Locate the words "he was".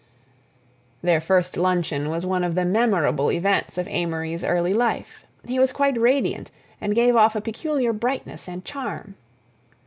5.45-5.71